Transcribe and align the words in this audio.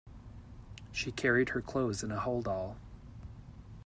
She 0.91 1.11
carried 1.11 1.49
her 1.49 1.61
clothes 1.61 2.01
in 2.01 2.11
a 2.11 2.17
holdall 2.19 2.75